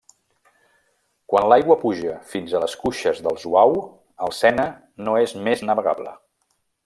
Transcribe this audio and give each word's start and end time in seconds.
Quan 1.33 1.45
l'aigua 1.51 1.77
puja 1.83 2.15
fins 2.31 2.55
a 2.55 2.61
les 2.63 2.75
cuixes 2.85 3.21
del 3.27 3.39
Zuau, 3.45 3.77
el 4.29 4.35
Sena 4.41 4.67
no 5.09 5.19
és 5.27 5.37
més 5.49 5.67
navegable. 5.71 6.17